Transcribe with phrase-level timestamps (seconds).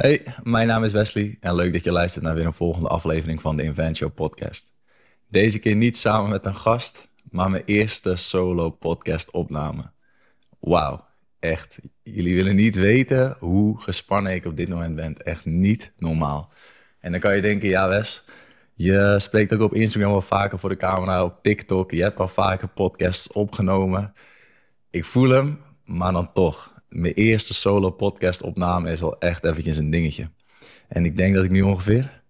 [0.00, 3.40] Hey, mijn naam is Wesley en leuk dat je luistert naar weer een volgende aflevering
[3.40, 4.72] van de Invent podcast.
[5.28, 9.90] Deze keer niet samen met een gast, maar mijn eerste solo podcast opname.
[10.60, 11.04] Wauw,
[11.38, 11.78] echt.
[12.02, 15.16] Jullie willen niet weten hoe gespannen ik op dit moment ben.
[15.16, 16.52] Echt niet normaal.
[17.00, 18.24] En dan kan je denken, ja Wes,
[18.74, 21.90] je spreekt ook op Instagram wel vaker voor de camera, op TikTok.
[21.90, 24.14] Je hebt al vaker podcasts opgenomen.
[24.90, 29.76] Ik voel hem, maar dan toch mijn eerste solo podcast opname is wel echt eventjes
[29.76, 30.30] een dingetje.
[30.88, 32.22] En ik denk dat ik nu ongeveer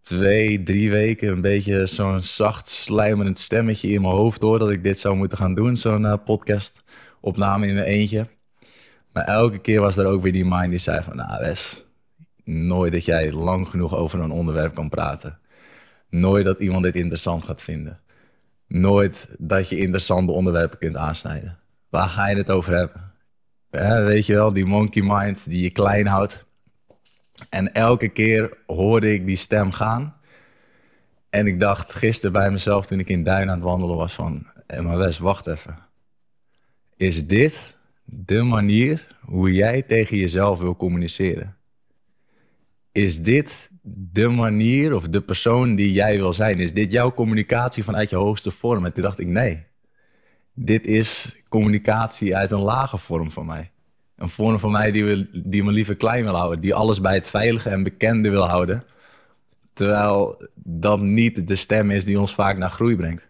[0.00, 4.82] twee, drie weken een beetje zo'n zacht slijmerend stemmetje in mijn hoofd hoor dat ik
[4.82, 6.82] dit zou moeten gaan doen, zo'n uh, podcast
[7.20, 8.26] opname in mijn eentje.
[9.12, 11.84] Maar elke keer was er ook weer die mind die zei van, nou Wes,
[12.44, 15.38] nooit dat jij lang genoeg over een onderwerp kan praten.
[16.10, 18.00] Nooit dat iemand dit interessant gaat vinden.
[18.66, 21.58] Nooit dat je interessante onderwerpen kunt aansnijden.
[21.88, 23.07] Waar ga je het over hebben?
[23.70, 26.44] Weet je wel, die monkey mind die je klein houdt.
[27.48, 30.16] En elke keer hoorde ik die stem gaan.
[31.30, 34.46] En ik dacht gisteren bij mezelf toen ik in Duin aan het wandelen was van...
[34.66, 35.78] Hé, maar wacht even.
[36.96, 41.56] Is dit de manier hoe jij tegen jezelf wil communiceren?
[42.92, 46.60] Is dit de manier of de persoon die jij wil zijn?
[46.60, 48.84] Is dit jouw communicatie vanuit je hoogste vorm?
[48.84, 49.67] En toen dacht ik, nee
[50.60, 53.70] dit is communicatie uit een lage vorm van mij.
[54.16, 56.60] Een vorm van mij die, we, die me liever klein wil houden.
[56.60, 58.84] Die alles bij het veilige en bekende wil houden.
[59.72, 63.28] Terwijl dat niet de stem is die ons vaak naar groei brengt.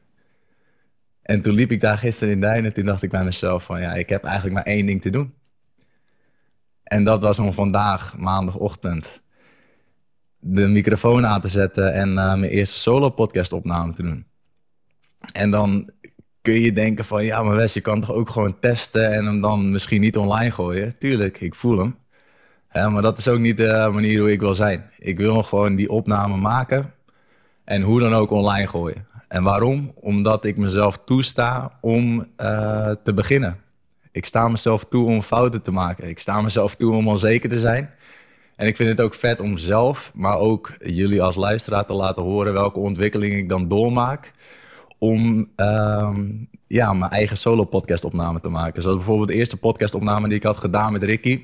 [1.22, 3.80] En toen liep ik daar gisteren in Duin en toen dacht ik bij mezelf van
[3.80, 5.34] ja, ik heb eigenlijk maar één ding te doen.
[6.82, 9.22] En dat was om vandaag, maandagochtend,
[10.38, 14.26] de microfoon aan te zetten en uh, mijn eerste solo podcast opname te doen.
[15.32, 15.90] En dan
[16.42, 19.40] kun je denken van ja, maar Wes, je kan toch ook gewoon testen en hem
[19.40, 20.98] dan misschien niet online gooien.
[20.98, 21.96] Tuurlijk, ik voel hem.
[22.92, 24.90] maar dat is ook niet de manier hoe ik wil zijn.
[24.98, 26.92] Ik wil gewoon die opname maken
[27.64, 29.06] en hoe dan ook online gooien.
[29.28, 29.92] En waarom?
[29.94, 33.56] Omdat ik mezelf toesta om uh, te beginnen.
[34.12, 36.08] Ik sta mezelf toe om fouten te maken.
[36.08, 37.90] Ik sta mezelf toe om onzeker te zijn.
[38.56, 42.22] En ik vind het ook vet om zelf, maar ook jullie als luisteraar te laten
[42.22, 44.32] horen welke ontwikkeling ik dan doormaak
[44.98, 46.26] om ehm,
[46.66, 48.82] ja, mijn eigen solo-podcast opname te maken.
[48.82, 51.42] Zoals bijvoorbeeld de eerste podcast-opname die ik had gedaan met Ricky.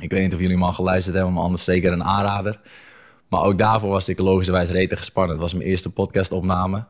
[0.00, 2.60] Ik weet niet of jullie hem al geluisterd hebben, maar anders zeker een aanrader.
[3.28, 5.32] Maar ook daarvoor was ik logischerwijs rete gespannen.
[5.32, 6.86] Het was mijn eerste podcast-opname.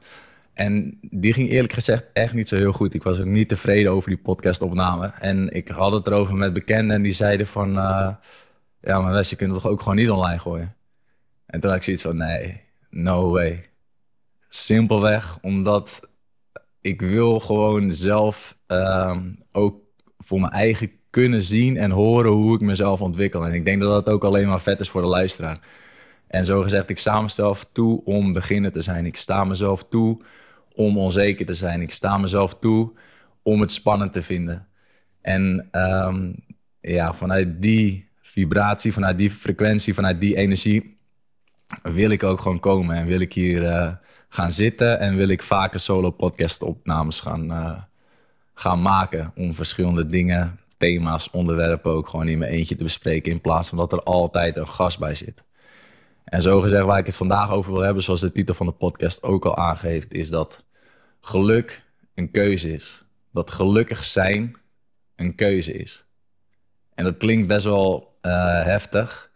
[0.55, 2.95] En die ging eerlijk gezegd echt niet zo heel goed.
[2.95, 5.13] Ik was ook niet tevreden over die podcast-opname.
[5.19, 7.77] En ik had het erover met bekenden en die zeiden van...
[7.77, 8.09] Uh,
[8.81, 10.75] ja, maar Wes, je toch ook gewoon niet online gooien?
[11.47, 13.70] En toen had ik zoiets van, nee, no way.
[14.53, 16.09] Simpelweg omdat
[16.81, 19.17] ik wil gewoon zelf uh,
[19.53, 19.77] ook
[20.19, 23.47] voor mijn eigen kunnen zien en horen hoe ik mezelf ontwikkel.
[23.47, 25.59] En ik denk dat dat ook alleen maar vet is voor de luisteraar.
[26.27, 29.07] En zo gezegd, ik sta mezelf toe om beginner te zijn.
[29.07, 30.21] Ik sta mezelf toe
[30.75, 31.81] om onzeker te zijn.
[31.81, 32.93] Ik sta mezelf toe
[33.43, 34.67] om het spannend te vinden.
[35.21, 36.35] En um,
[36.81, 40.99] ja, vanuit die vibratie, vanuit die frequentie, vanuit die energie
[41.83, 43.93] wil ik ook gewoon komen en wil ik hier uh,
[44.33, 47.79] gaan zitten en wil ik vaker solo podcast opnames gaan, uh,
[48.55, 53.41] gaan maken om verschillende dingen, thema's, onderwerpen ook gewoon in mijn eentje te bespreken in
[53.41, 55.43] plaats van dat er altijd een gast bij zit.
[56.25, 58.73] En zo gezegd waar ik het vandaag over wil hebben, zoals de titel van de
[58.73, 60.65] podcast ook al aangeeft, is dat
[61.21, 63.05] geluk een keuze is.
[63.33, 64.57] Dat gelukkig zijn
[65.17, 66.05] een keuze is.
[66.95, 68.33] En dat klinkt best wel uh,
[68.65, 69.31] heftig,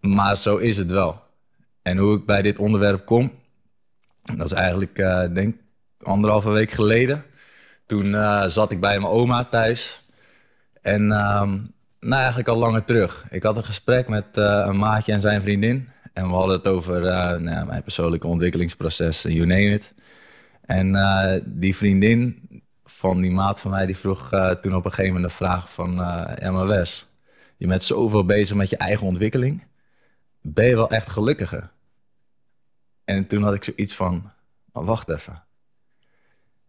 [0.00, 1.20] maar zo is het wel.
[1.82, 3.32] En hoe ik bij dit onderwerp kom,
[4.22, 5.56] dat is eigenlijk, uh, denk
[6.02, 7.24] anderhalve week geleden.
[7.86, 10.06] Toen uh, zat ik bij mijn oma thuis.
[10.80, 11.42] En uh,
[12.00, 13.26] nou, eigenlijk al langer terug.
[13.30, 15.88] Ik had een gesprek met uh, een maatje en zijn vriendin.
[16.12, 17.00] En we hadden het over
[17.40, 19.94] nou, mijn persoonlijke ontwikkelingsproces, you name it.
[20.62, 20.92] En
[21.46, 22.48] die vriendin
[22.84, 24.28] van die maat van mij, die vroeg
[24.60, 25.94] toen op een gegeven moment de vraag van...
[25.94, 26.84] ja,
[27.56, 29.64] je bent zoveel bezig met je eigen ontwikkeling.
[30.40, 31.70] Ben je wel echt gelukkiger?
[33.04, 34.30] En toen had ik zoiets van,
[34.72, 35.44] wacht even.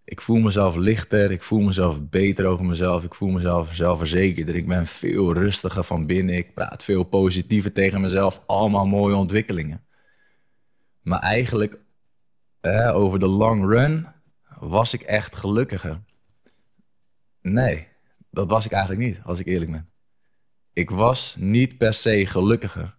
[0.06, 4.56] Ik voel mezelf lichter, ik voel mezelf beter over mezelf, ik voel mezelf zelfverzekerder.
[4.56, 8.44] Ik ben veel rustiger van binnen, ik praat veel positiever tegen mezelf.
[8.45, 9.85] Allemaal mooie ontwikkelingen.
[11.01, 11.80] Maar eigenlijk,
[12.94, 14.07] over de long run,
[14.59, 16.01] was ik echt gelukkiger.
[17.41, 17.88] Nee,
[18.29, 19.89] dat was ik eigenlijk niet, als ik eerlijk ben.
[20.74, 22.97] Ik was niet per se gelukkiger.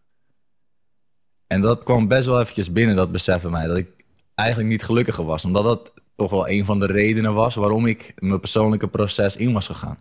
[1.46, 3.66] En dat kwam best wel eventjes binnen, dat beseffen mij.
[3.66, 3.88] Dat ik
[4.34, 5.44] eigenlijk niet gelukkiger was.
[5.44, 9.52] Omdat dat toch wel een van de redenen was waarom ik mijn persoonlijke proces in
[9.52, 9.98] was gegaan.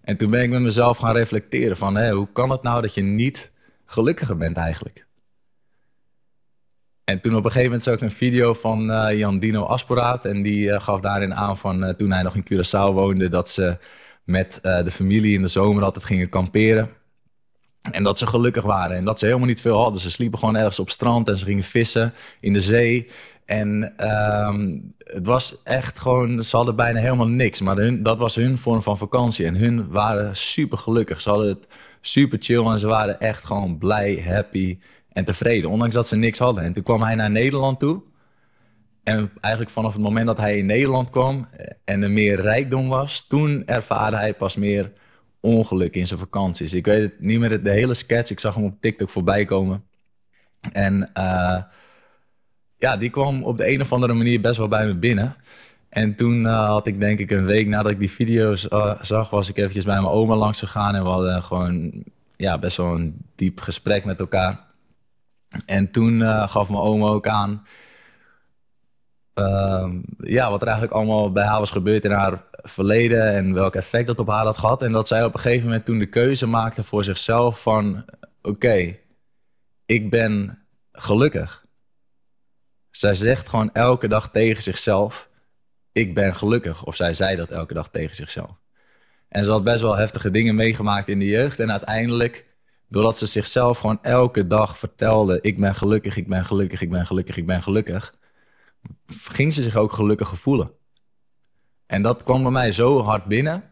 [0.00, 2.94] En toen ben ik met mezelf gaan reflecteren van, hé, hoe kan het nou dat
[2.94, 3.50] je niet
[3.84, 5.06] gelukkiger bent eigenlijk?
[7.04, 10.24] En toen op een gegeven moment zag ik een video van uh, Jan Dino Asporaat.
[10.24, 13.50] En die uh, gaf daarin aan van uh, toen hij nog in Curaçao woonde, dat
[13.50, 13.78] ze
[14.24, 16.90] met de familie in de zomer altijd gingen kamperen.
[17.90, 20.00] En dat ze gelukkig waren en dat ze helemaal niet veel hadden.
[20.00, 23.08] Ze sliepen gewoon ergens op strand en ze gingen vissen in de zee.
[23.44, 23.94] En
[24.46, 27.60] um, het was echt gewoon, ze hadden bijna helemaal niks.
[27.60, 29.46] Maar dat was hun vorm van vakantie.
[29.46, 31.20] En hun waren super gelukkig.
[31.20, 31.66] Ze hadden het
[32.00, 34.78] super chill en ze waren echt gewoon blij, happy
[35.12, 35.70] en tevreden.
[35.70, 36.64] Ondanks dat ze niks hadden.
[36.64, 38.02] En toen kwam hij naar Nederland toe.
[39.02, 41.48] En eigenlijk vanaf het moment dat hij in Nederland kwam
[41.84, 44.92] en er meer rijkdom was, toen ervaarde hij pas meer
[45.42, 46.74] ongeluk in zijn vakanties.
[46.74, 48.30] Ik weet het niet meer de hele sketch.
[48.30, 49.84] Ik zag hem op TikTok voorbij komen.
[50.72, 51.62] En uh,
[52.78, 55.36] ja, die kwam op de een of andere manier best wel bij me binnen.
[55.88, 59.30] En toen uh, had ik denk ik een week nadat ik die video's uh, zag,
[59.30, 60.94] was ik eventjes bij mijn oma langs gegaan.
[60.94, 62.04] En we hadden gewoon
[62.36, 64.60] ja, best wel een diep gesprek met elkaar.
[65.66, 67.66] En toen gaf mijn oma ook aan
[69.34, 73.74] ehm, ja, wat er eigenlijk allemaal bij haar was gebeurd in haar verleden en welk
[73.74, 74.82] effect dat op haar had gehad.
[74.82, 78.04] En dat zij op een gegeven moment toen de keuze maakte voor zichzelf van
[78.42, 78.96] oké,
[79.86, 81.64] ik ben gelukkig.
[82.90, 85.28] Zij zegt gewoon elke dag tegen zichzelf:
[85.92, 86.84] Ik ben gelukkig.
[86.84, 88.60] Of zij zei dat elke dag tegen zichzelf.
[89.28, 91.58] En ze had best wel heftige dingen meegemaakt in de jeugd.
[91.58, 92.46] En uiteindelijk,
[92.88, 97.06] doordat ze zichzelf gewoon elke dag vertelde: Ik ben gelukkig, ik ben gelukkig, ik ben
[97.06, 98.14] gelukkig, ik ben gelukkig.
[99.06, 100.70] Ging ze zich ook gelukkig voelen.
[101.92, 103.62] En dat kwam bij mij zo hard binnen.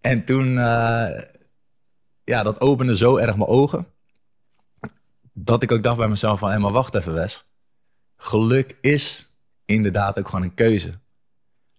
[0.00, 1.20] En toen, uh,
[2.24, 3.86] ja, dat opende zo erg mijn ogen.
[5.32, 7.44] Dat ik ook dacht bij mezelf van, hé, maar wacht even Wes
[8.16, 9.26] geluk is
[9.64, 10.92] inderdaad ook gewoon een keuze.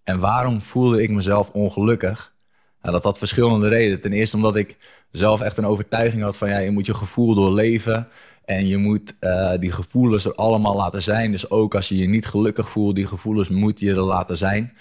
[0.04, 2.34] En waarom voelde ik mezelf ongelukkig?
[2.82, 4.00] Nou, dat had verschillende redenen.
[4.00, 4.76] Ten eerste omdat ik
[5.10, 8.08] zelf echt een overtuiging had van ja, je moet je gevoel doorleven.
[8.44, 11.30] En je moet uh, die gevoelens er allemaal laten zijn.
[11.30, 14.76] Dus ook als je je niet gelukkig voelt, die gevoelens moet je er laten zijn.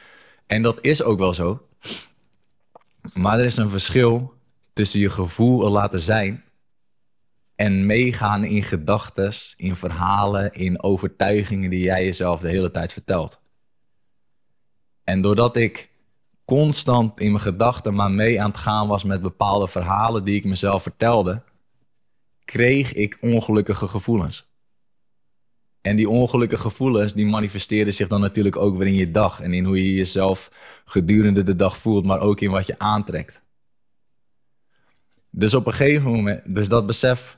[0.48, 1.68] En dat is ook wel zo.
[3.14, 4.34] Maar er is een verschil
[4.74, 6.44] tussen je gevoel laten zijn
[7.56, 13.40] en meegaan in gedachten, in verhalen, in overtuigingen die jij jezelf de hele tijd vertelt.
[15.04, 15.90] En doordat ik
[16.46, 20.46] constant in mijn gedachten maar mee aan het gaan was met bepaalde verhalen die ik
[20.46, 21.44] mezelf vertelde,
[22.46, 24.55] kreeg ik ongelukkige gevoelens.
[25.86, 29.54] En die ongelukkige gevoelens die manifesteerden zich dan natuurlijk ook weer in je dag en
[29.54, 30.52] in hoe je jezelf
[30.86, 33.42] gedurende de dag voelt, maar ook in wat je aantrekt.
[35.30, 37.38] Dus op een gegeven moment, dus dat besef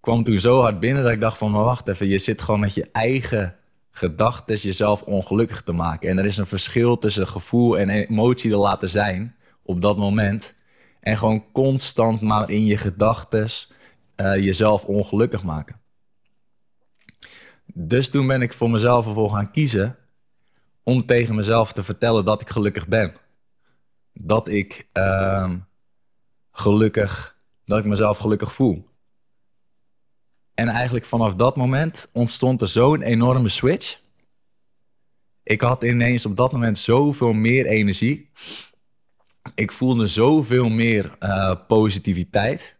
[0.00, 2.60] kwam toen zo hard binnen dat ik dacht van, maar wacht even, je zit gewoon
[2.60, 3.56] met je eigen
[3.90, 6.08] gedachten jezelf ongelukkig te maken.
[6.08, 10.54] En er is een verschil tussen gevoel en emotie te laten zijn op dat moment.
[11.00, 13.48] En gewoon constant maar in je gedachten
[14.16, 15.81] uh, jezelf ongelukkig maken.
[17.66, 19.96] Dus toen ben ik voor mezelf ervoor gaan kiezen
[20.82, 23.14] om tegen mezelf te vertellen dat ik gelukkig ben.
[24.12, 25.52] Dat ik uh,
[26.52, 28.88] gelukkig, dat ik mezelf gelukkig voel.
[30.54, 34.00] En eigenlijk vanaf dat moment ontstond er zo'n enorme switch.
[35.42, 38.30] Ik had ineens op dat moment zoveel meer energie.
[39.54, 42.76] Ik voelde zoveel meer uh, positiviteit.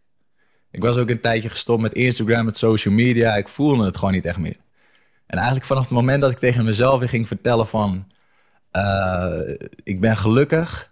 [0.71, 3.37] Ik was ook een tijdje gestopt met Instagram, met social media.
[3.37, 4.62] Ik voelde het gewoon niet echt meer.
[5.33, 8.07] En eigenlijk vanaf het moment dat ik tegen mezelf weer ging vertellen van...
[8.73, 9.41] Uh,
[9.83, 10.91] ik ben gelukkig.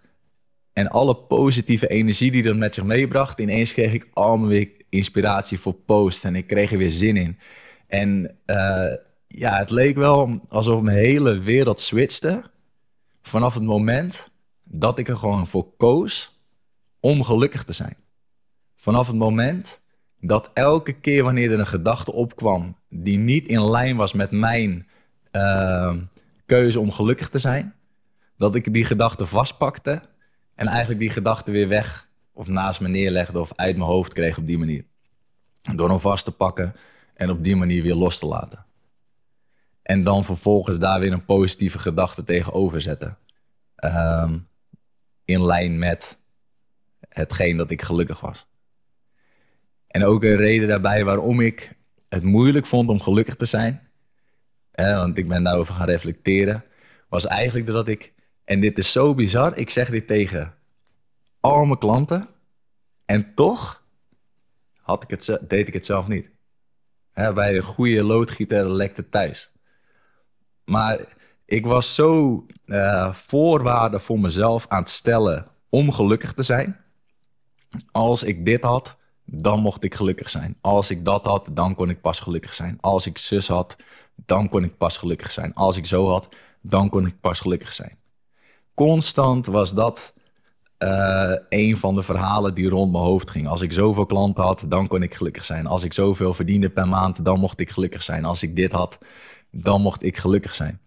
[0.72, 3.40] En alle positieve energie die dat met zich meebracht...
[3.40, 7.38] ineens kreeg ik allemaal weer inspiratie voor post en ik kreeg er weer zin in.
[7.86, 8.92] En uh,
[9.26, 12.42] ja, het leek wel alsof mijn hele wereld switchte
[13.22, 14.30] vanaf het moment
[14.64, 16.40] dat ik er gewoon voor koos
[17.00, 17.96] om gelukkig te zijn.
[18.76, 19.80] Vanaf het moment
[20.20, 24.86] dat elke keer wanneer er een gedachte opkwam die niet in lijn was met mijn
[25.32, 25.96] uh,
[26.46, 27.74] keuze om gelukkig te zijn,
[28.36, 30.02] dat ik die gedachte vastpakte
[30.54, 34.38] en eigenlijk die gedachte weer weg of naast me neerlegde of uit mijn hoofd kreeg
[34.38, 34.84] op die manier.
[35.74, 36.74] Door hem vast te pakken
[37.14, 38.64] en op die manier weer los te laten.
[39.82, 43.18] En dan vervolgens daar weer een positieve gedachte tegenover zetten.
[43.84, 44.48] Um,
[45.24, 46.18] in lijn met
[47.08, 48.46] hetgeen dat ik gelukkig was.
[49.86, 51.78] En ook een reden daarbij waarom ik
[52.10, 53.88] het moeilijk vond om gelukkig te zijn.
[54.74, 56.64] want ik ben daarover gaan reflecteren.
[57.08, 58.12] Was eigenlijk dat ik,
[58.44, 60.54] en dit is zo bizar, ik zeg dit tegen
[61.40, 62.28] al mijn klanten.
[63.04, 63.84] En toch
[64.80, 66.28] had ik het, deed ik het zelf niet.
[67.12, 69.50] bij een goede loodgieter lekte thuis.
[70.64, 70.98] Maar
[71.44, 76.80] ik was zo uh, voorwaarden voor mezelf aan het stellen om gelukkig te zijn.
[77.92, 78.96] Als ik dit had,
[79.32, 80.56] dan mocht ik gelukkig zijn.
[80.60, 82.78] Als ik dat had, dan kon ik pas gelukkig zijn.
[82.80, 83.76] Als ik zus had,
[84.14, 85.54] dan kon ik pas gelukkig zijn.
[85.54, 86.28] Als ik zo had,
[86.60, 87.98] dan kon ik pas gelukkig zijn.
[88.74, 90.12] Constant was dat
[90.78, 93.48] uh, een van de verhalen die rond mijn hoofd ging.
[93.48, 95.66] Als ik zoveel klanten had, dan kon ik gelukkig zijn.
[95.66, 98.24] Als ik zoveel verdiende per maand, dan mocht ik gelukkig zijn.
[98.24, 98.98] Als ik dit had,
[99.50, 100.80] dan mocht ik gelukkig zijn.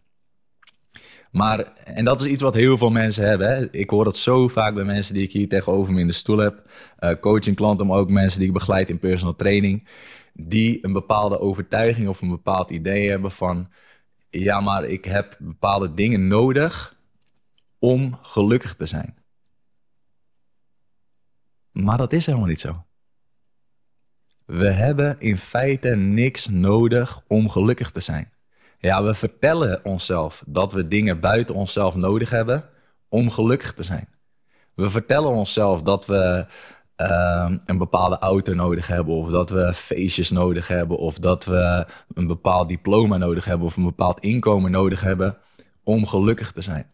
[1.34, 3.48] Maar, en dat is iets wat heel veel mensen hebben.
[3.48, 3.72] Hè?
[3.72, 6.38] Ik hoor dat zo vaak bij mensen die ik hier tegenover me in de stoel
[6.38, 6.70] heb.
[7.00, 9.88] Uh, coaching klanten, maar ook mensen die ik begeleid in personal training.
[10.34, 13.72] Die een bepaalde overtuiging of een bepaald idee hebben van...
[14.30, 16.98] Ja, maar ik heb bepaalde dingen nodig
[17.80, 19.16] om gelukkig te zijn.
[21.72, 22.86] Maar dat is helemaal niet zo.
[24.46, 28.32] We hebben in feite niks nodig om gelukkig te zijn.
[28.84, 32.64] Ja, we vertellen onszelf dat we dingen buiten onszelf nodig hebben
[33.10, 34.08] om gelukkig te zijn.
[34.74, 36.46] We vertellen onszelf dat we
[36.98, 41.86] uh, een bepaalde auto nodig hebben, of dat we feestjes nodig hebben, of dat we
[42.14, 45.38] een bepaald diploma nodig hebben, of een bepaald inkomen nodig hebben
[45.84, 46.92] om gelukkig te zijn.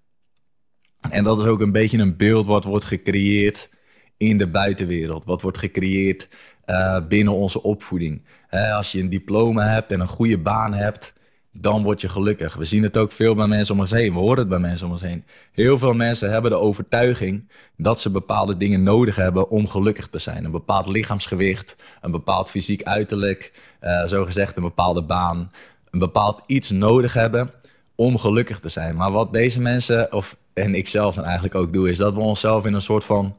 [1.09, 3.69] En dat is ook een beetje een beeld wat wordt gecreëerd
[4.17, 6.27] in de buitenwereld, wat wordt gecreëerd
[6.65, 8.25] uh, binnen onze opvoeding.
[8.49, 11.17] als je een diploma hebt en een goede baan hebt,
[11.51, 12.55] dan word je gelukkig.
[12.55, 14.13] We zien het ook veel bij mensen om ons heen.
[14.13, 15.25] We horen het bij mensen om ons heen.
[15.51, 20.19] Heel veel mensen hebben de overtuiging dat ze bepaalde dingen nodig hebben om gelukkig te
[20.19, 20.45] zijn.
[20.45, 23.51] Een bepaald lichaamsgewicht, een bepaald fysiek uiterlijk,
[23.81, 25.51] uh, zo gezegd een bepaalde baan,
[25.89, 27.51] een bepaald iets nodig hebben
[27.95, 28.95] om gelukkig te zijn.
[28.95, 32.19] Maar wat deze mensen, of en ik zelf dan eigenlijk ook doe, is dat we
[32.19, 33.37] onszelf in een soort van,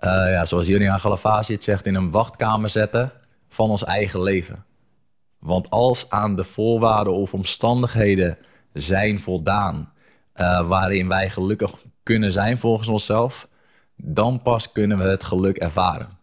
[0.00, 3.12] uh, ja, zoals Julian Galavasi het zegt, in een wachtkamer zetten
[3.48, 4.64] van ons eigen leven.
[5.38, 8.38] Want als aan de voorwaarden of omstandigheden
[8.72, 9.92] zijn voldaan
[10.34, 13.48] uh, waarin wij gelukkig kunnen zijn volgens onszelf,
[13.96, 16.18] dan pas kunnen we het geluk ervaren.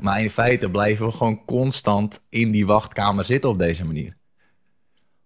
[0.00, 4.16] Maar in feite blijven we gewoon constant in die wachtkamer zitten op deze manier.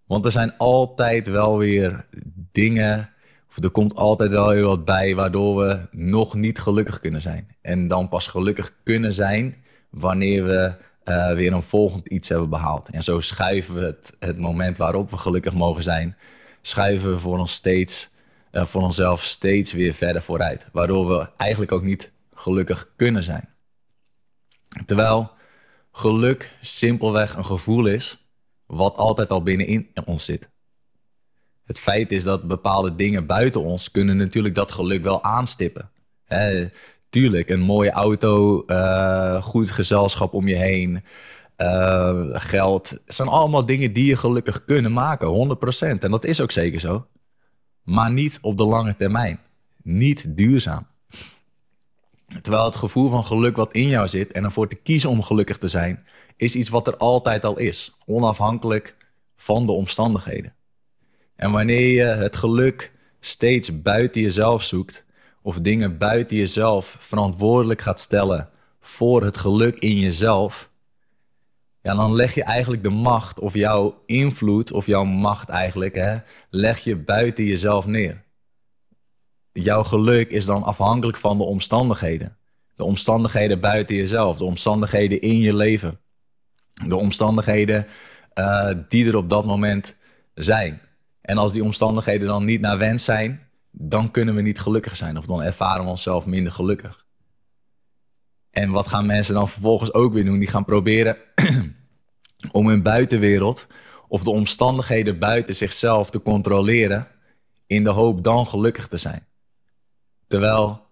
[0.05, 2.05] Want er zijn altijd wel weer
[2.51, 3.09] dingen,
[3.49, 7.55] of er komt altijd wel weer wat bij, waardoor we nog niet gelukkig kunnen zijn.
[7.61, 10.73] En dan pas gelukkig kunnen zijn wanneer we
[11.05, 12.89] uh, weer een volgend iets hebben behaald.
[12.89, 16.17] En zo schuiven we het, het moment waarop we gelukkig mogen zijn,
[16.61, 18.09] schuiven we voor, ons steeds,
[18.51, 20.67] uh, voor onszelf steeds weer verder vooruit.
[20.71, 23.49] Waardoor we eigenlijk ook niet gelukkig kunnen zijn.
[24.85, 25.31] Terwijl
[25.91, 28.27] geluk simpelweg een gevoel is
[28.65, 30.49] wat altijd al binnenin ons zit.
[31.65, 35.91] Het feit is dat bepaalde dingen buiten ons kunnen natuurlijk dat geluk wel aanstippen.
[37.13, 41.03] Tuurlijk, een mooie auto, uh, goed gezelschap om je heen,
[41.57, 42.89] uh, geld.
[42.89, 46.03] Het zijn allemaal dingen die je gelukkig kunnen maken, 100%.
[46.03, 47.07] En dat is ook zeker zo.
[47.83, 49.39] Maar niet op de lange termijn.
[49.83, 50.87] Niet duurzaam.
[52.41, 55.57] Terwijl het gevoel van geluk wat in jou zit en ervoor te kiezen om gelukkig
[55.57, 56.05] te zijn,
[56.37, 58.95] is iets wat er altijd al is, onafhankelijk
[59.35, 60.53] van de omstandigheden.
[61.35, 65.03] En wanneer je het geluk steeds buiten jezelf zoekt,
[65.43, 70.71] of dingen buiten jezelf verantwoordelijk gaat stellen voor het geluk in jezelf,
[71.81, 76.17] ja, dan leg je eigenlijk de macht of jouw invloed of jouw macht eigenlijk, hè,
[76.49, 78.23] leg je buiten jezelf neer.
[79.51, 82.37] Jouw geluk is dan afhankelijk van de omstandigheden.
[82.75, 85.99] De omstandigheden buiten jezelf, de omstandigheden in je leven.
[86.87, 87.87] De omstandigheden
[88.33, 89.95] uh, die er op dat moment
[90.33, 90.81] zijn.
[91.21, 93.42] En als die omstandigheden dan niet naar wens zijn,
[93.75, 97.05] dan kunnen we niet gelukkig zijn of dan ervaren we onszelf minder gelukkig.
[98.49, 100.39] En wat gaan mensen dan vervolgens ook weer doen?
[100.39, 101.17] Die gaan proberen
[102.51, 103.67] om hun buitenwereld
[104.07, 107.07] of de omstandigheden buiten zichzelf te controleren
[107.67, 109.27] in de hoop dan gelukkig te zijn.
[110.27, 110.85] Terwijl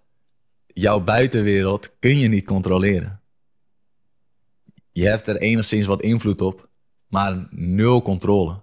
[0.67, 3.21] jouw buitenwereld kun je niet controleren.
[4.91, 6.69] Je hebt er enigszins wat invloed op,
[7.07, 8.61] maar nul controle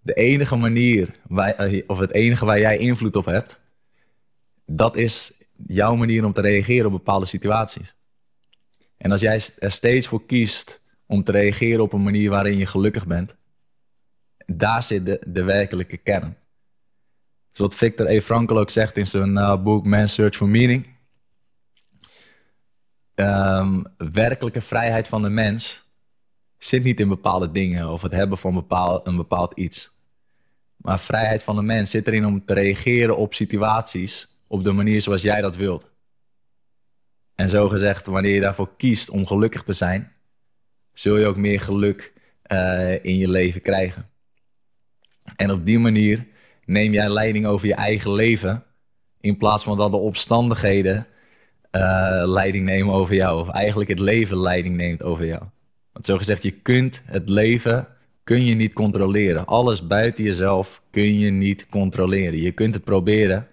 [0.00, 3.58] de enige manier, waar, eh, of het enige waar jij invloed op hebt,
[4.66, 5.32] dat is
[5.66, 7.96] jouw manier om te reageren op bepaalde situaties.
[8.96, 12.66] En als jij er steeds voor kiest om te reageren op een manier waarin je
[12.66, 13.34] gelukkig bent,
[14.46, 16.36] daar zit de, de werkelijke kern.
[17.52, 18.20] Zoals Victor E.
[18.20, 20.96] Frankl ook zegt in zijn uh, boek Man's Search for Meaning.
[23.14, 25.87] Um, werkelijke vrijheid van de mens
[26.58, 29.90] zit niet in bepaalde dingen of het hebben van bepaald, een bepaald iets.
[30.76, 35.02] Maar vrijheid van de mens zit erin om te reageren op situaties op de manier
[35.02, 35.90] zoals jij dat wilt.
[37.34, 40.12] En zo gezegd, wanneer je daarvoor kiest om gelukkig te zijn,
[40.92, 42.12] zul je ook meer geluk
[42.52, 44.08] uh, in je leven krijgen.
[45.36, 46.26] En op die manier
[46.64, 48.64] neem jij leiding over je eigen leven,
[49.20, 51.06] in plaats van dat de omstandigheden
[51.72, 53.40] uh, leiding nemen over jou.
[53.40, 55.42] Of eigenlijk het leven leiding neemt over jou.
[55.92, 57.88] Want zo gezegd, je kunt het leven
[58.28, 59.46] kun je niet controleren.
[59.46, 62.40] Alles buiten jezelf kun je niet controleren.
[62.40, 63.48] Je kunt het proberen,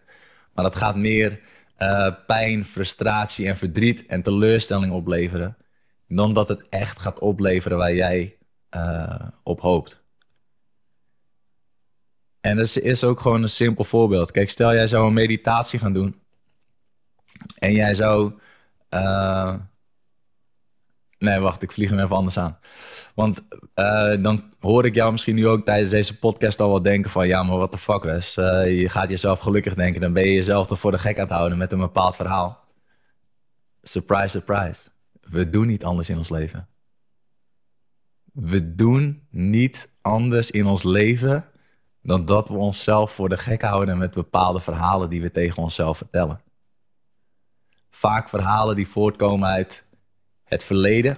[0.53, 1.39] maar dat gaat meer
[1.77, 5.57] uh, pijn, frustratie en verdriet en teleurstelling opleveren.
[6.07, 8.37] Dan dat het echt gaat opleveren waar jij
[8.75, 10.03] uh, op hoopt.
[12.41, 14.31] En dat is ook gewoon een simpel voorbeeld.
[14.31, 16.21] Kijk, stel jij zou een meditatie gaan doen.
[17.55, 18.33] En jij zou.
[18.89, 19.55] Uh,
[21.17, 22.59] nee, wacht, ik vlieg hem even anders aan.
[23.15, 23.41] Want
[23.75, 27.27] uh, dan hoor ik jou misschien nu ook tijdens deze podcast al wel denken van...
[27.27, 28.37] ja, maar wat de fuck, Wes.
[28.37, 30.01] Uh, je gaat jezelf gelukkig denken.
[30.01, 32.63] Dan ben je jezelf toch voor de gek aan het houden met een bepaald verhaal.
[33.81, 34.89] Surprise, surprise.
[35.21, 36.67] We doen niet anders in ons leven.
[38.33, 41.45] We doen niet anders in ons leven...
[42.01, 45.97] dan dat we onszelf voor de gek houden met bepaalde verhalen die we tegen onszelf
[45.97, 46.41] vertellen.
[47.89, 49.84] Vaak verhalen die voortkomen uit
[50.45, 51.17] het verleden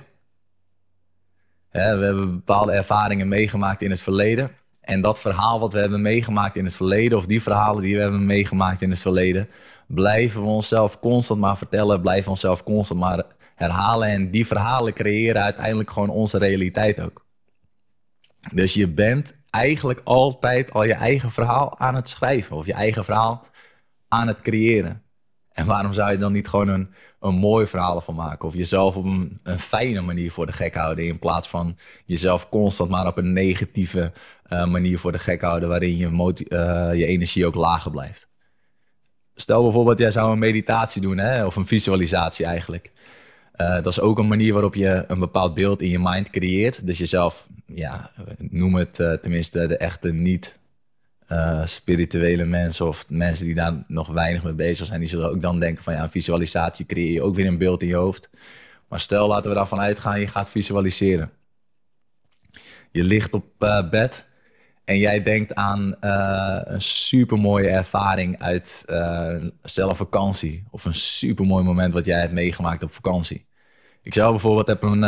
[1.71, 4.51] we hebben bepaalde ervaringen meegemaakt in het verleden.
[4.81, 8.01] En dat verhaal wat we hebben meegemaakt in het verleden, of die verhalen die we
[8.01, 9.49] hebben meegemaakt in het verleden,
[9.87, 13.23] blijven we onszelf constant maar vertellen, blijven we onszelf constant maar
[13.55, 14.07] herhalen.
[14.07, 17.25] En die verhalen creëren uiteindelijk gewoon onze realiteit ook.
[18.53, 23.05] Dus je bent eigenlijk altijd al je eigen verhaal aan het schrijven, of je eigen
[23.05, 23.47] verhaal
[24.07, 25.01] aan het creëren.
[25.51, 28.47] En waarom zou je dan niet gewoon een, een mooi verhaal van maken?
[28.47, 31.05] Of jezelf op een, fijne manier voor de gek houden.
[31.05, 34.11] In plaats van jezelf constant maar op een negatieve
[34.49, 35.69] uh, manier voor de gek houden.
[35.69, 38.27] Waarin je, uh, je energie ook lager blijft.
[39.35, 41.45] Stel bijvoorbeeld, jij zou een meditatie doen, hè?
[41.45, 42.91] of een visualisatie eigenlijk.
[43.55, 46.85] Uh, dat is ook een manier waarop je een bepaald beeld in je mind creëert.
[46.85, 50.57] Dus jezelf, ja, noem het tenminste de echte niet
[51.31, 55.41] uh, spirituele mensen of mensen die daar nog weinig mee bezig zijn, die zullen ook
[55.41, 58.29] dan denken van ja, visualisatie creëer je ook weer een beeld in je hoofd.
[58.87, 61.31] Maar stel, laten we daarvan uitgaan, je gaat visualiseren.
[62.91, 64.25] Je ligt op uh, bed
[64.85, 68.85] en jij denkt aan uh, een supermooie ervaring uit
[69.61, 70.63] zelf vakantie.
[70.71, 73.45] Of een supermooi moment wat jij hebt meegemaakt op vakantie.
[74.01, 75.03] Ik zelf bijvoorbeeld heb een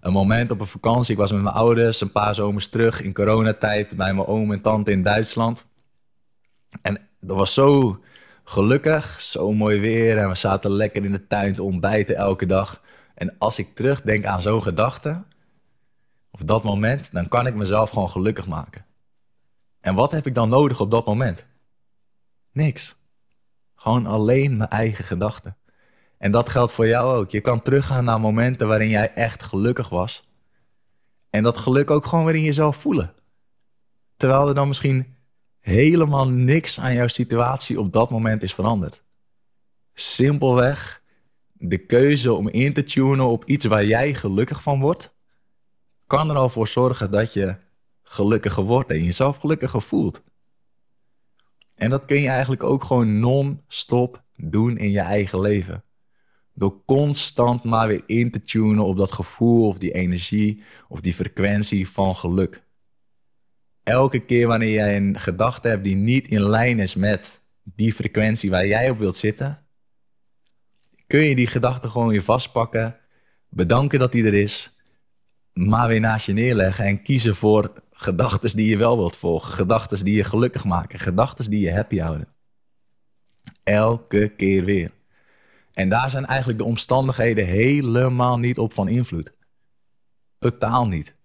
[0.00, 1.12] een moment op een vakantie.
[1.12, 4.60] Ik was met mijn ouders een paar zomers terug in coronatijd bij mijn oom en
[4.60, 5.66] tante in Duitsland.
[6.82, 8.00] En dat was zo
[8.44, 12.82] gelukkig, zo mooi weer en we zaten lekker in de tuin te ontbijten elke dag.
[13.14, 15.22] En als ik terugdenk aan zo'n gedachte,
[16.30, 18.84] of dat moment, dan kan ik mezelf gewoon gelukkig maken.
[19.80, 21.46] En wat heb ik dan nodig op dat moment?
[22.52, 22.96] Niks.
[23.74, 25.56] Gewoon alleen mijn eigen gedachten.
[26.20, 27.30] En dat geldt voor jou ook.
[27.30, 30.28] Je kan teruggaan naar momenten waarin jij echt gelukkig was.
[31.30, 33.14] En dat geluk ook gewoon weer in jezelf voelen.
[34.16, 35.16] Terwijl er dan misschien
[35.60, 39.02] helemaal niks aan jouw situatie op dat moment is veranderd.
[39.94, 41.02] Simpelweg
[41.52, 45.14] de keuze om in te tunen op iets waar jij gelukkig van wordt,
[46.06, 47.56] kan er al voor zorgen dat je
[48.02, 50.22] gelukkiger wordt en jezelf gelukkiger voelt.
[51.74, 55.84] En dat kun je eigenlijk ook gewoon non-stop doen in je eigen leven.
[56.60, 61.14] Door constant maar weer in te tunen op dat gevoel of die energie of die
[61.14, 62.62] frequentie van geluk.
[63.82, 68.50] Elke keer wanneer jij een gedachte hebt die niet in lijn is met die frequentie
[68.50, 69.66] waar jij op wilt zitten,
[71.06, 72.96] kun je die gedachte gewoon weer vastpakken,
[73.48, 74.76] bedanken dat die er is,
[75.52, 80.04] maar weer naast je neerleggen en kiezen voor gedachten die je wel wilt volgen, gedachten
[80.04, 82.28] die je gelukkig maken, gedachten die je happy houden.
[83.62, 84.98] Elke keer weer.
[85.72, 89.32] En daar zijn eigenlijk de omstandigheden helemaal niet op van invloed.
[90.38, 91.18] Totaal niet.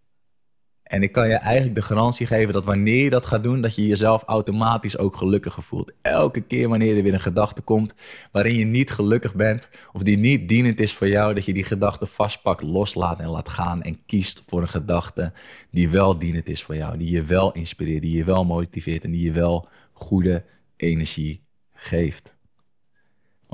[0.86, 3.76] En ik kan je eigenlijk de garantie geven dat wanneer je dat gaat doen, dat
[3.76, 5.92] je jezelf automatisch ook gelukkiger voelt.
[6.02, 7.94] Elke keer wanneer er weer een gedachte komt
[8.32, 11.64] waarin je niet gelukkig bent of die niet dienend is voor jou, dat je die
[11.64, 15.32] gedachte vastpakt, loslaat en laat gaan en kiest voor een gedachte
[15.72, 19.12] die wel dienend is voor jou, die je wel inspireert, die je wel motiveert en
[19.12, 20.44] die je wel goede
[20.76, 22.35] energie geeft.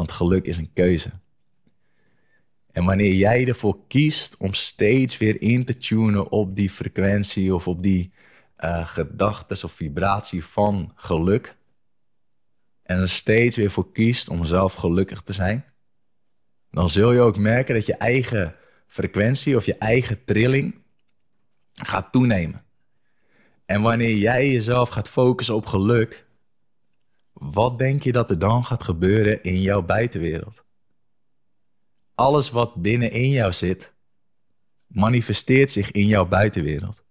[0.02, 1.12] Want geluk is een keuze.
[2.72, 7.68] En wanneer jij ervoor kiest om steeds weer in te tunen op die frequentie of
[7.68, 8.14] op die
[8.60, 11.56] uh, gedachtes of vibratie van geluk,
[12.84, 15.66] en er steeds weer voor kiest om zelf gelukkig te zijn,
[16.72, 18.56] dan zul je ook merken dat je eigen
[18.88, 20.76] frequentie of je eigen trilling
[21.74, 22.64] gaat toenemen.
[23.66, 26.26] En wanneer jij jezelf gaat focussen op geluk,
[27.42, 30.64] wat denk je dat er dan gaat gebeuren in jouw buitenwereld?
[32.16, 33.94] Alles wat binnenin jou zit,
[34.88, 37.04] manifesteert zich in jouw buitenwereld.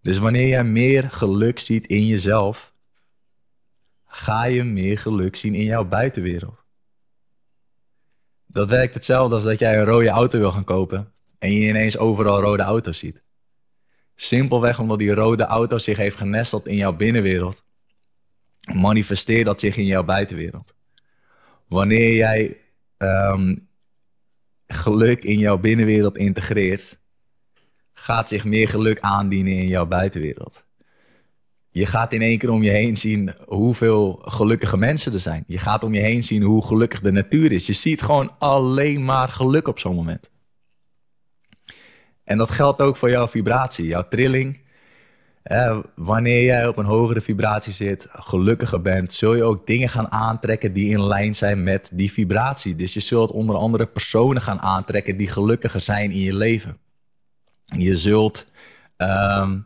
[0.00, 2.74] Dus wanneer jij meer geluk ziet in jezelf,
[4.06, 6.64] ga je meer geluk zien in jouw buitenwereld.
[8.46, 11.98] Dat werkt hetzelfde als dat jij een rode auto wil gaan kopen en je ineens
[11.98, 13.22] overal rode auto's ziet.
[14.14, 17.64] Simpelweg omdat die rode auto zich heeft genesteld in jouw binnenwereld,
[18.74, 20.74] manifesteert dat zich in jouw buitenwereld.
[21.68, 22.56] Wanneer jij
[22.96, 23.56] ehm,
[24.66, 26.98] geluk in jouw binnenwereld integreert,
[27.92, 30.64] gaat zich meer geluk aandienen in jouw buitenwereld.
[31.68, 35.44] Je gaat in één keer om je heen zien hoeveel gelukkige mensen er zijn.
[35.46, 37.66] Je gaat om je heen zien hoe gelukkig de natuur is.
[37.66, 40.30] Je ziet gewoon alleen maar geluk op zo'n moment.
[42.24, 44.58] En dat geldt ook voor jouw vibratie, jouw trilling.
[45.46, 50.12] Eh, wanneer jij op een hogere vibratie zit, gelukkiger bent, zul je ook dingen gaan
[50.12, 52.76] aantrekken die in lijn zijn met die vibratie.
[52.76, 56.78] Dus je zult onder andere personen gaan aantrekken die gelukkiger zijn in je leven.
[57.64, 58.46] Je zult
[58.96, 59.58] ehm,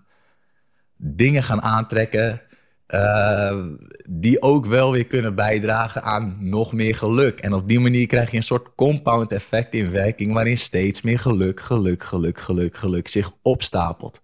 [0.97, 2.41] dingen gaan aantrekken
[2.89, 3.65] uh,
[4.09, 7.41] die ook wel weer kunnen bijdragen aan nog meer geluk.
[7.41, 11.19] En op die manier krijg je een soort compound effect in werking, waarin steeds meer
[11.19, 14.21] geluk, geluk, geluk, geluk, geluk zich opstapelt.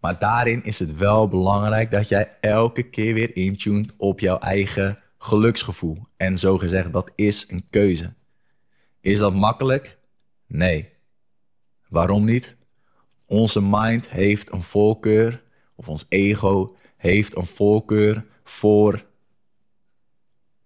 [0.00, 4.98] Maar daarin is het wel belangrijk dat jij elke keer weer intuned op jouw eigen
[5.18, 6.06] geluksgevoel.
[6.16, 8.12] En zo gezegd, dat is een keuze.
[9.00, 9.98] Is dat makkelijk?
[10.46, 10.92] Nee.
[11.88, 12.56] Waarom niet?
[13.26, 15.42] Onze mind heeft een voorkeur,
[15.74, 19.06] of ons ego heeft een voorkeur voor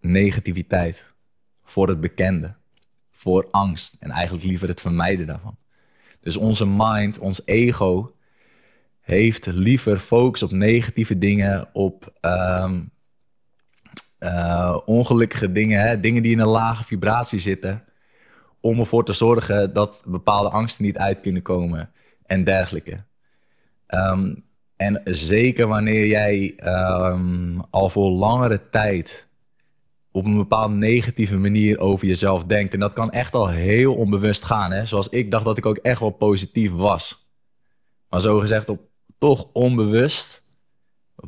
[0.01, 1.07] negativiteit,
[1.65, 2.55] voor het bekende,
[3.11, 5.57] voor angst en eigenlijk liever het vermijden daarvan.
[6.21, 8.15] Dus onze mind, ons ego,
[9.03, 12.91] heeft liever focus op negatieve dingen, op um,
[14.19, 16.01] uh, ongelukkige dingen, hè?
[16.01, 17.85] dingen die in een lage vibratie zitten,
[18.61, 21.91] om ervoor te zorgen dat bepaalde angsten niet uit kunnen komen
[22.27, 23.05] en dergelijke.
[23.89, 24.45] Um,
[24.77, 26.55] en zeker wanneer jij
[27.13, 29.27] um, al voor langere tijd
[30.11, 32.75] op een bepaalde negatieve manier over jezelf denkt.
[32.75, 34.73] En dat kan echt al heel onbewust gaan.
[34.73, 34.87] Hè?
[34.87, 37.31] Zoals ik dacht dat ik ook echt wel positief was.
[38.09, 38.81] Maar zo gezegd, op,
[39.23, 40.43] toch onbewust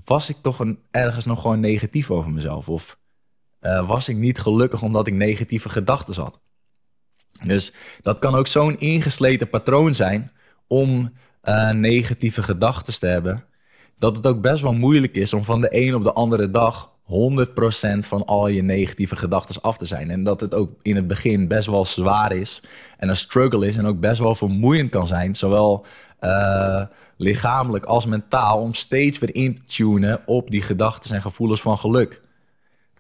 [0.04, 2.68] was ik toch een, ergens nog gewoon negatief over mezelf.
[2.68, 2.98] Of
[3.60, 6.40] uh, was ik niet gelukkig omdat ik negatieve gedachten had.
[7.44, 10.30] Dus dat kan ook zo'n ingesleten patroon zijn
[10.66, 11.12] om
[11.44, 13.44] uh, negatieve gedachten te hebben,
[13.98, 16.92] dat het ook best wel moeilijk is om van de een op de andere dag
[17.04, 20.10] 100% van al je negatieve gedachten af te zijn.
[20.10, 22.62] En dat het ook in het begin best wel zwaar is
[22.98, 25.86] en een struggle is en ook best wel vermoeiend kan zijn, zowel
[26.20, 26.82] uh,
[27.16, 31.78] lichamelijk als mentaal, om steeds weer in te tunen op die gedachten en gevoelens van
[31.78, 32.22] geluk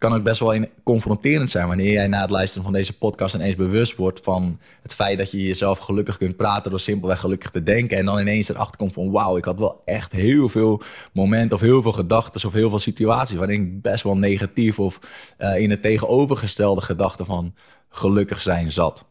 [0.08, 3.54] kan ook best wel confronterend zijn wanneer jij na het luisteren van deze podcast ineens
[3.54, 7.62] bewust wordt van het feit dat je jezelf gelukkig kunt praten door simpelweg gelukkig te
[7.62, 7.98] denken.
[7.98, 11.62] En dan ineens erachter komt van wauw, ik had wel echt heel veel momenten of
[11.62, 14.98] heel veel gedachten of heel veel situaties waarin ik best wel negatief of
[15.38, 17.54] uh, in het tegenovergestelde gedachte van
[17.88, 19.04] gelukkig zijn zat.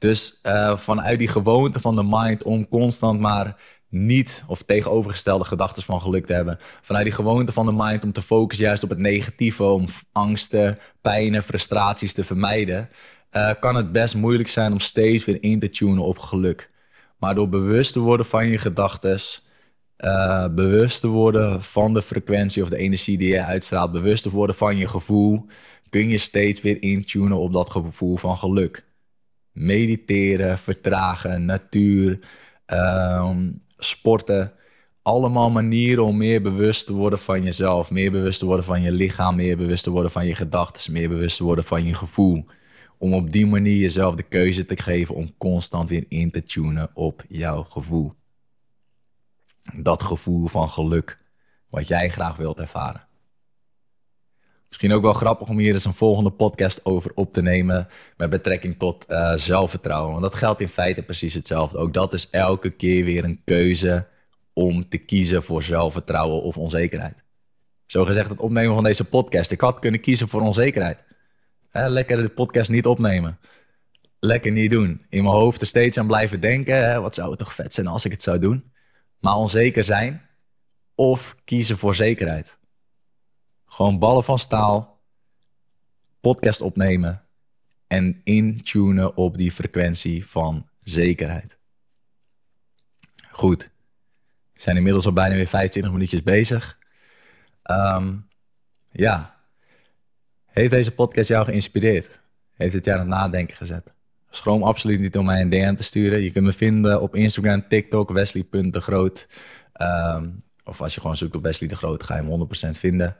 [0.00, 3.56] Dus uh, vanuit die gewoonte van de mind om constant maar
[3.88, 6.58] niet of tegenovergestelde gedachten van geluk te hebben.
[6.82, 10.78] Vanuit die gewoonte van de mind om te focussen juist op het negatieve, om angsten,
[11.00, 12.88] pijnen, frustraties te vermijden,
[13.32, 16.70] uh, kan het best moeilijk zijn om steeds weer in te tunen op geluk.
[17.18, 19.18] Maar door bewust te worden van je gedachten,
[19.98, 24.30] uh, bewust te worden van de frequentie of de energie die je uitstraalt, bewust te
[24.30, 25.46] worden van je gevoel,
[25.90, 28.88] kun je steeds weer intunen op dat gevoel van geluk.
[29.52, 32.18] Mediteren, vertragen, natuur,
[32.66, 34.52] um, sporten.
[35.02, 37.90] Allemaal manieren om meer bewust te worden van jezelf.
[37.90, 39.36] Meer bewust te worden van je lichaam.
[39.36, 40.92] Meer bewust te worden van je gedachten.
[40.92, 42.46] Meer bewust te worden van je gevoel.
[42.98, 46.90] Om op die manier jezelf de keuze te geven om constant weer in te tunen
[46.94, 48.14] op jouw gevoel.
[49.74, 51.18] Dat gevoel van geluk.
[51.70, 53.08] Wat jij graag wilt ervaren.
[54.70, 58.30] Misschien ook wel grappig om hier eens een volgende podcast over op te nemen met
[58.30, 60.10] betrekking tot uh, zelfvertrouwen.
[60.10, 61.78] Want dat geldt in feite precies hetzelfde.
[61.78, 64.06] Ook dat is elke keer weer een keuze
[64.52, 67.24] om te kiezen voor zelfvertrouwen of onzekerheid.
[67.86, 69.50] Zo gezegd, het opnemen van deze podcast.
[69.50, 70.98] Ik had kunnen kiezen voor onzekerheid.
[71.70, 73.38] lekker de podcast niet opnemen.
[74.18, 75.06] Lekker niet doen.
[75.08, 76.90] In mijn hoofd er steeds aan blijven denken.
[76.90, 78.72] Hè, wat zou het toch vet zijn als ik het zou doen?
[79.18, 80.22] Maar onzeker zijn
[80.94, 82.58] of kiezen voor zekerheid.
[83.72, 85.00] Gewoon ballen van staal,
[86.20, 87.22] podcast opnemen
[87.86, 91.56] en intunen op die frequentie van zekerheid.
[93.30, 93.70] Goed,
[94.52, 96.78] we zijn inmiddels al bijna weer 25 minuutjes bezig.
[97.70, 98.28] Um,
[98.90, 99.36] ja,
[100.46, 102.20] heeft deze podcast jou geïnspireerd?
[102.56, 103.92] Heeft het jou aan het nadenken gezet?
[104.30, 106.22] Schroom absoluut niet om mij een DM te sturen.
[106.22, 109.28] Je kunt me vinden op Instagram, TikTok, Wesley.degroot.
[109.82, 113.16] Um, of als je gewoon zoekt op Wesley de Groot, ga je hem 100% vinden.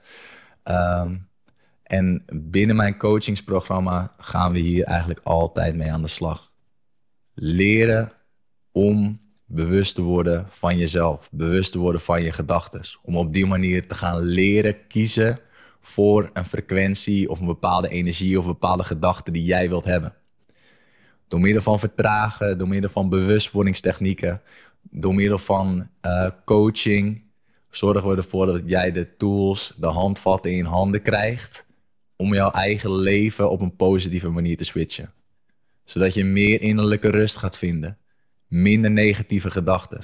[0.65, 1.29] Um,
[1.83, 6.53] En binnen mijn coachingsprogramma gaan we hier eigenlijk altijd mee aan de slag.
[7.35, 8.13] Leren
[8.73, 12.81] om bewust te worden van jezelf, bewust te worden van je gedachten.
[13.03, 15.39] Om op die manier te gaan leren kiezen
[15.81, 20.15] voor een frequentie of een bepaalde energie of een bepaalde gedachte die jij wilt hebben.
[21.29, 24.43] Door middel van vertragen, door middel van bewustwordingstechnieken,
[24.83, 27.23] door middel van uh, coaching,
[27.71, 31.65] zorgen we ervoor dat jij de tools, de handvatten in handen krijgt
[32.17, 35.13] om jouw eigen leven op een positieve manier te switchen.
[35.85, 37.99] Zodat je meer innerlijke rust gaat vinden,
[38.49, 40.01] minder negatieve gedachten.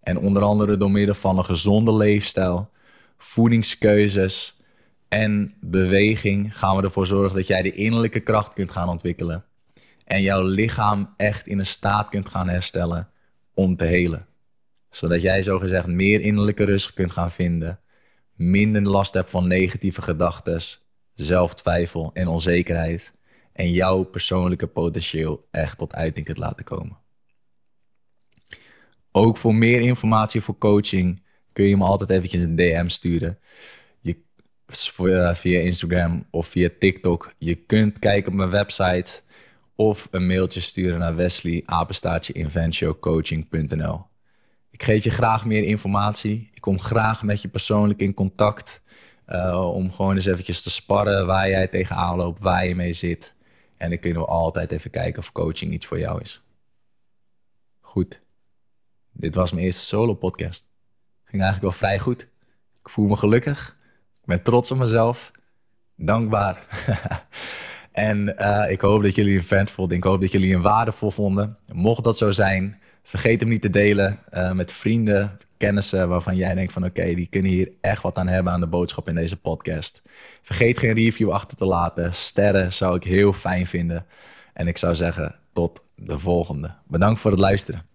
[0.00, 2.70] En onder andere door middel van een gezonde leefstijl,
[3.18, 4.60] voedingskeuzes
[5.08, 9.44] en beweging gaan we ervoor zorgen dat jij de innerlijke kracht kunt gaan ontwikkelen.
[10.04, 13.08] En jouw lichaam echt in een staat kunt gaan herstellen
[13.54, 14.26] om te helen.
[14.90, 17.80] Zodat jij zogezegd meer innerlijke rust kunt gaan vinden,
[18.34, 20.60] minder last hebt van negatieve gedachten,
[21.14, 23.12] zelftwijfel en onzekerheid.
[23.52, 26.98] En jouw persoonlijke potentieel echt tot uiting kunt laten komen.
[29.12, 31.22] Ook voor meer informatie voor coaching
[31.52, 33.38] kun je me altijd eventjes een DM sturen.
[34.00, 34.16] Je,
[34.66, 37.32] via Instagram of via TikTok.
[37.38, 39.22] Je kunt kijken op mijn website
[39.74, 41.62] of een mailtje sturen naar Wesley.
[44.80, 46.50] Ik geef je graag meer informatie.
[46.52, 48.82] Ik kom graag met je persoonlijk in contact.
[49.28, 53.34] Uh, om gewoon eens eventjes te sparren waar jij tegenaan loopt, waar je mee zit.
[53.76, 56.42] En dan kunnen we altijd even kijken of coaching iets voor jou is.
[57.80, 58.20] Goed.
[59.12, 60.66] Dit was mijn eerste solo podcast.
[61.24, 62.22] Ging eigenlijk wel vrij goed.
[62.82, 63.76] Ik voel me gelukkig.
[64.14, 65.30] Ik ben trots op mezelf.
[65.96, 66.64] Dankbaar.
[67.92, 69.96] en uh, ik hoop dat jullie een fan vonden.
[69.96, 71.58] Ik hoop dat jullie een waardevol vonden.
[71.72, 76.54] Mocht dat zo zijn, vergeet hem niet te delen uh, met vrienden, kennissen waarvan jij
[76.54, 79.36] denkt van oké, die kunnen hier echt wat aan hebben aan de boodschap in deze
[79.36, 80.02] podcast.
[80.42, 82.14] Vergeet geen review achter te laten.
[82.14, 84.06] Sterren zou ik heel fijn vinden.
[84.52, 86.74] En ik zou zeggen, tot de volgende.
[86.86, 87.89] Bedankt voor het luisteren.